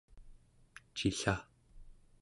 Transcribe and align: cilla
cilla 0.95 1.35